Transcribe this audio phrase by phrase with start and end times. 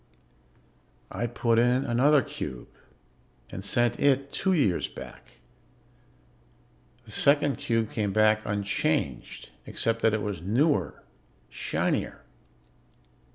[1.11, 2.69] "I put in another cube
[3.51, 5.33] and sent it two years back.
[7.05, 11.03] The second cube came back unchanged, except that it was newer,
[11.49, 12.23] shinier.